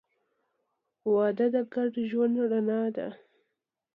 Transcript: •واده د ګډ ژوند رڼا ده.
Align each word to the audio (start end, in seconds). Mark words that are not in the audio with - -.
•واده 1.13 1.45
د 1.53 1.55
ګډ 1.73 1.93
ژوند 2.09 2.35
رڼا 2.51 2.81
ده. 2.95 3.07